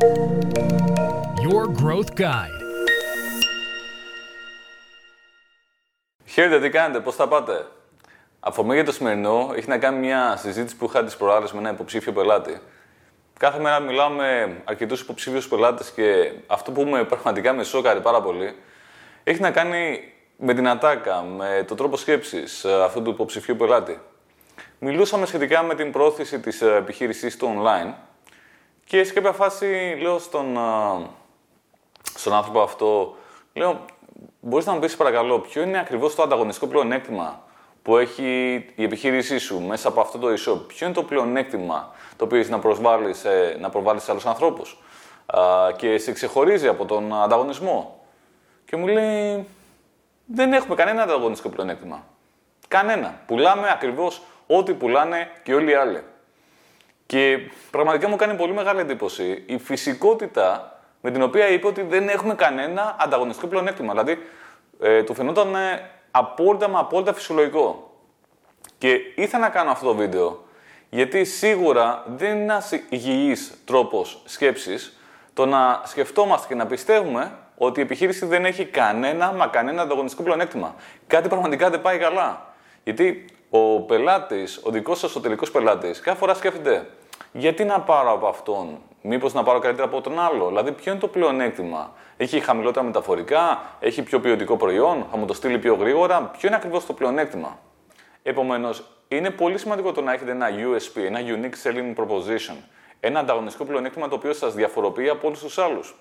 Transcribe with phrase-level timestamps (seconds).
[0.00, 2.60] Your Growth Guide.
[6.24, 7.66] Χαίρετε, τι κάνετε, πώς θα πάτε;
[8.40, 11.70] Αφορμή για το σημερινό έχει να κάνει μια συζήτηση που είχα τις προάλλες με ένα
[11.70, 12.60] υποψήφιο πελάτη.
[13.38, 18.20] Κάθε μέρα μιλάω με αρκετούς υποψήφιους πελάτες και αυτό που με πραγματικά με σώκαρε πάρα
[18.20, 18.54] πολύ
[19.24, 24.00] έχει να κάνει με την ατάκα, με τον τρόπο σκέψης ε, αυτού του υποψηφίου πελάτη.
[24.78, 27.94] Μιλούσαμε σχετικά με την πρόθεση της ε, επιχείρησής του online
[28.86, 31.06] και σε κάποια φάση λέω στον, ε,
[32.14, 33.16] στον άνθρωπο αυτό,
[33.54, 33.84] λέω,
[34.40, 37.42] μπορείς να μου πεις παρακαλώ, ποιο είναι ακριβώς το ανταγωνιστικό πλεονέκτημα
[37.82, 42.24] που έχει η επιχείρησή σου μέσα από αυτό το e-shop; Ποιο είναι το πλεονέκτημα το
[42.24, 43.24] οποίο έχεις να προσβάλλεις,
[43.60, 44.78] να προβάλλεις σε άλλους ανθρώπους
[45.76, 48.04] και σε ξεχωρίζει από τον ανταγωνισμό;
[48.64, 49.46] Και μου λέει,
[50.26, 52.04] δεν έχουμε κανένα ανταγωνιστικό πλεονέκτημα.
[52.68, 53.20] Κανένα.
[53.26, 56.02] Πουλάμε ακριβώς ό,τι πουλάνε και όλοι οι άλλοι.
[57.06, 57.38] Και
[57.70, 62.34] πραγματικά μου κάνει πολύ μεγάλη εντύπωση η φυσικότητα με την οποία είπε ότι δεν έχουμε
[62.34, 63.92] κανένα ανταγωνιστικό πλεονέκτημα.
[63.92, 64.18] Δηλαδή,
[64.80, 67.90] ε, του φαινόταν ε, απόλυτα με απόλυτα φυσιολογικό.
[68.78, 70.44] Και ήθελα να κάνω αυτό το βίντεο,
[70.90, 75.00] γιατί σίγουρα δεν είναι ένας υγιής τρόπος σκέψης
[75.34, 80.22] το να σκεφτόμαστε και να πιστεύουμε ότι η επιχείρηση δεν έχει κανένα, μα κανένα ανταγωνιστικό
[80.22, 80.74] πλεονέκτημα.
[81.06, 82.54] Κάτι πραγματικά δεν πάει καλά.
[82.84, 86.86] Γιατί ο πελάτης, ο δικός σας ο τελικός πελάτης, κάθε φορά σκέφτεται
[87.32, 91.00] γιατί να πάρω από αυτόν, μήπως να πάρω καλύτερα από τον άλλο; Δηλαδή, ποιο είναι
[91.00, 96.22] το πλεονέκτημα; Έχει χαμηλότερα μεταφορικά, έχει πιο ποιοτικό προϊόν, θα μου το στείλει πιο γρήγορα;
[96.38, 97.58] Ποιο είναι ακριβώς το πλεονέκτημα;
[98.22, 102.56] Επομένως, είναι πολύ σημαντικό το να έχετε ένα USP, ένα Unique Selling Proposition.
[103.00, 105.94] Ένα ανταγωνιστικό πλεονέκτημα το οποίο σας διαφοροποιεί από όλους τους άλλους.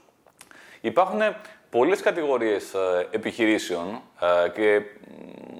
[0.82, 1.20] Υπάρχουν
[1.70, 4.02] πολλές κατηγορίες ε, επιχειρήσεων
[4.46, 4.82] ε, και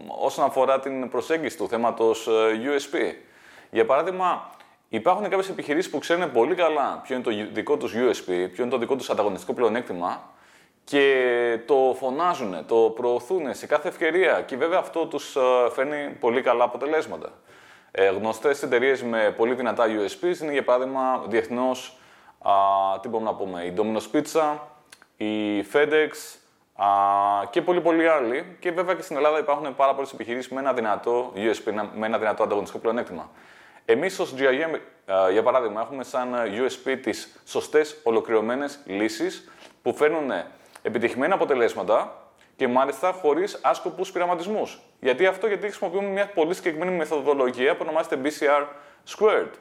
[0.08, 2.32] όσον αφορά την προσέγγιση του θέματος ε,
[2.64, 3.14] USP.
[3.72, 4.50] Για παράδειγμα,
[4.96, 8.72] υπάρχουν κάποιες επιχειρήσεις που ξέρουν πολύ καλά ποιο είναι το δικό τους USP, ποιο είναι
[8.72, 10.22] το δικό τους ανταγωνιστικό πλεονέκτημα
[10.84, 15.38] και το φωνάζουν, το προωθούν σε κάθε ευκαιρία και βέβαια αυτό τους
[15.72, 17.30] φέρνει πολύ καλά αποτελέσματα.
[17.92, 21.98] Ε, γνωστές εταιρείες με πολύ δυνατά USPs είναι για παράδειγμα διεθνώς,
[23.02, 24.58] τι μπορούμε να πούμε, η Domino's Pizza,
[25.18, 26.10] η FedEx
[26.76, 26.88] α,
[27.50, 28.58] και πολλοί πολλοί άλλοι.
[28.60, 32.18] Και βέβαια και στην Ελλάδα υπάρχουν πάρα πολλές επιχειρήσεις με ένα δυνατό USP, με ένα
[32.18, 33.30] δυνατό ανταγωνιστικό πλεονέκτημα.
[33.86, 34.80] Εμείς ως GIM,
[35.32, 39.50] για παράδειγμα, έχουμε σαν USP τις σωστές ολοκληρωμένες λύσεις
[39.82, 40.32] που φέρνουν
[40.82, 42.20] επιτυχημένα αποτελέσματα
[42.56, 44.80] και μάλιστα χωρίς άσκοπους πειραματισμούς.
[45.00, 48.66] Γιατί αυτό, γιατί χρησιμοποιούμε μια πολύ συγκεκριμένη μεθοδολογία που ονομάζεται BCR
[49.16, 49.52] Squared.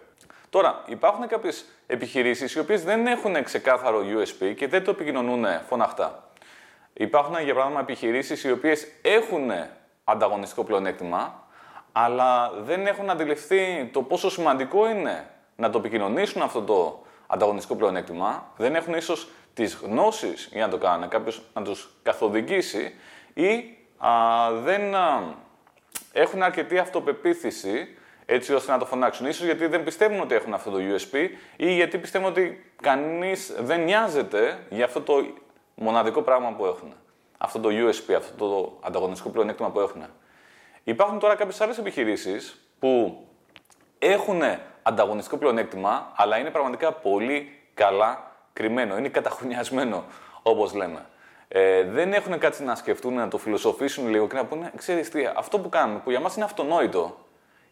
[0.50, 6.28] Τώρα, υπάρχουν κάποιες επιχειρήσεις οι οποίες δεν έχουν ξεκάθαρο USP και δεν το επικοινωνούν φωναχτά.
[6.92, 9.50] Υπάρχουν, για παράδειγμα, επιχειρήσεις οι οποίες έχουν
[10.04, 11.44] ανταγωνιστικό πλεονέκτημα,
[11.97, 18.53] αλλά δεν έχουν αντιληφθεί το πόσο σημαντικό είναι να το επικοινωνήσουν αυτό το ανταγωνιστικό πλεονέκτημα,
[18.56, 22.94] δεν έχουν ίσως τις γνώσεις για να το κάνουν, κάποιος να τους καθοδηγήσει
[23.34, 24.10] ή α,
[24.62, 25.22] δεν α,
[26.12, 27.88] έχουν αρκετή αυτοπεποίθηση
[28.26, 29.26] έτσι ώστε να το φωνάξουν.
[29.26, 33.84] Ίσως γιατί δεν πιστεύουν ότι έχουν αυτό το USB ή γιατί πιστεύουν ότι κανείς δεν
[33.84, 35.26] νοιάζεται για αυτό το
[35.75, 36.94] μοναδικό πράγμα που έχουν.
[37.38, 40.05] Αυτό το USB, αυτό το ανταγωνιστικό πλεονέκτημα που έχουν.
[40.84, 43.24] Υπάρχουν τώρα κάποιες άλλες επιχειρήσεις που
[43.98, 44.42] έχουν
[44.82, 50.04] ανταγωνιστικό πλεονέκτημα, αλλά είναι πραγματικά πολύ καλά κρυμμένο, είναι καταχωνιασμένο,
[50.42, 51.06] όπως λέμε.
[51.48, 55.26] Ε, δεν έχουν κάτι να σκεφτούν, να το φιλοσοφήσουν λίγο και να πούνε, ξέρεις τι,
[55.36, 57.18] αυτό που κάνουμε, που για μας είναι αυτονόητο,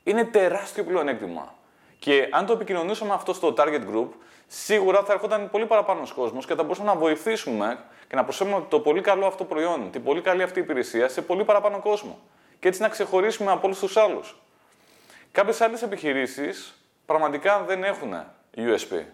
[0.03, 1.55] είναι τεράστιο πλεονέκτημα.
[1.99, 4.09] Και αν το επικοινωνήσουμε αυτό στο target group,
[4.47, 8.81] σίγουρα θα έρχονταν πολύ παραπάνω κόσμος και θα μπορούσαμε να βοηθήσουμε και να προσφέρουμε το
[8.81, 12.19] πολύ καλό αυτό προϊόν, την πολύ καλή αυτή υπηρεσία σε πολύ παραπάνω κόσμο.
[12.63, 14.37] Και έτσι να ξεχωρίσουμε από όλους τους άλλους.
[15.33, 16.75] Κάποιες άλλες επιχειρήσεις
[17.07, 18.15] πραγματικά δεν έχουν
[18.57, 19.05] USP.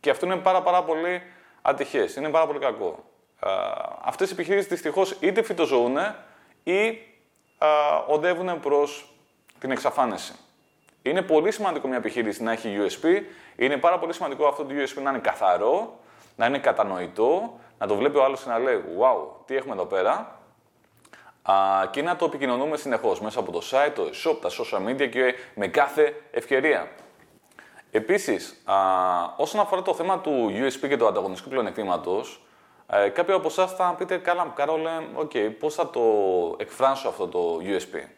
[0.00, 1.22] Και αυτό είναι πάρα, πάρα πολύ
[1.62, 2.16] ατυχές.
[2.16, 3.04] Είναι πάρα πολύ κακό.
[4.04, 5.96] Αυτές οι επιχειρήσεις δυστυχώς είτε φυτοζωούν
[6.62, 6.98] ή
[8.06, 9.14] οδεύουν προς
[9.58, 10.32] την εξαφάνιση.
[11.02, 13.22] Είναι πολύ σημαντικό μια επιχείρηση να έχει USP.
[13.56, 15.98] Είναι πάρα πολύ σημαντικό αυτό το USP να είναι καθαρό,
[16.36, 19.84] να είναι κατανοητό, να το βλέπει ο άλλος και να λέει: Wow, τι έχουμε εδώ
[19.84, 20.41] πέρα.
[21.42, 25.08] Α, και να το επικοινωνούμε συνεχώς μέσα από το site, το shop, τα social media
[25.08, 26.88] και με κάθε ευκαιρία.
[27.90, 28.62] Επίσης,
[29.36, 32.42] όσον αφορά το θέμα του USP και του ανταγωνιστικού πλεονεκτήματος,
[32.86, 36.02] ε, κάποιοι από εσάς θα πείτε: Καλά, Καρόλε, okay, πώς θα το
[36.58, 38.08] εκφράσω αυτό το USP.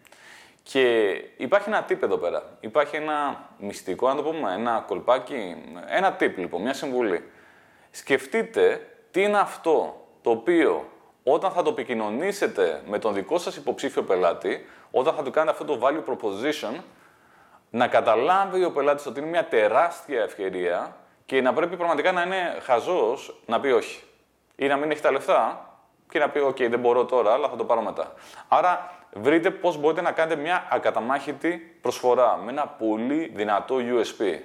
[0.62, 2.56] Και υπάρχει ένα tip εδώ πέρα.
[2.60, 5.56] Υπάρχει ένα μυστικό, να το πούμε, ένα κολπάκι,
[5.86, 7.30] ένα tip λοιπόν, μια συμβουλή.
[7.90, 10.88] Σκεφτείτε τι είναι αυτό το οποίο
[11.24, 15.64] όταν θα το επικοινωνήσετε με τον δικό σας υποψήφιο πελάτη, όταν θα του κάνετε αυτό
[15.64, 16.80] το value proposition,
[17.70, 22.58] να καταλάβει ο πελάτης ότι είναι μια τεράστια ευκαιρία και να πρέπει πραγματικά να είναι
[22.62, 24.02] χαζός να πει όχι.
[24.56, 25.68] Ή να μην έχει τα λεφτά
[26.08, 28.12] και να πει: OK, δεν μπορώ τώρα, αλλά θα το πάρω μετά.
[28.48, 34.38] Άρα, βρείτε πώς μπορείτε να κάνετε μια ακαταμάχητη προσφορά με ένα πολύ δυνατό USP.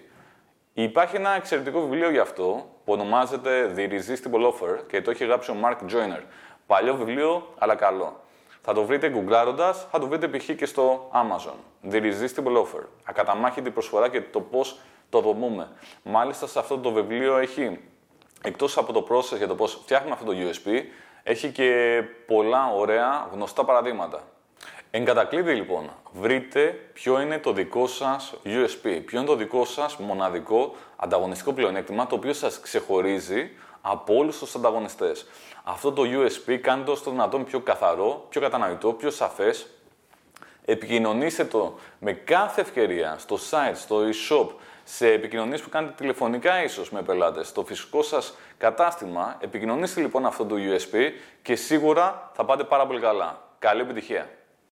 [0.73, 5.51] Υπάρχει ένα εξαιρετικό βιβλίο γι' αυτό που ονομάζεται The Irresistible Offer και το έχει γράψει
[5.51, 6.21] ο Mark Joyner.
[6.69, 8.19] Παλιό βιβλίο, αλλά καλό.
[8.61, 10.55] Θα το βρείτε γκουγκλάροντας, θα το βρείτε π.χ.
[10.55, 11.55] και στο Amazon.
[11.91, 12.83] The Irresistible Offer.
[13.03, 14.79] Ακαταμάχητη προσφορά και το πώς
[15.09, 15.69] το δομούμε.
[16.03, 17.79] Μάλιστα, σε αυτό το βιβλίο έχει,
[18.43, 20.69] εκτός από το process για το πώς φτιάχνουμε αυτό το USP,
[21.23, 24.23] έχει και πολλά ωραία γνωστά παραδείγματα.
[24.91, 29.97] Εν κατακλείδη λοιπόν, βρείτε ποιο είναι το δικό σας USP, ποιο είναι το δικό σας
[29.97, 33.51] μοναδικό ανταγωνιστικό πλεονέκτημα, το οποίο σας ξεχωρίζει
[33.81, 35.27] από όλους τους ανταγωνιστές.
[35.63, 39.67] Αυτό το USP κάνει το στο δυνατόν πιο καθαρό, πιο κατανοητό, πιο σαφές.
[40.65, 44.47] Επικοινωνήστε το με κάθε ευκαιρία στο site, στο e-shop,
[44.83, 49.37] σε επικοινωνίες που κάνετε τηλεφωνικά ίσως με πελάτες, στο φυσικό σας κατάστημα.
[49.39, 51.11] Επικοινωνήστε λοιπόν αυτό το USP
[51.41, 53.41] και σίγουρα θα πάτε πάρα πολύ καλά.
[53.59, 54.38] Καλή επιτυχία!